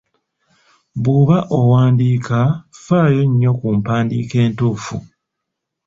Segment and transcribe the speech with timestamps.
[1.01, 2.39] Bw'oba owandiika,
[2.83, 4.95] faayo nnyo ku mpadiika entuufu.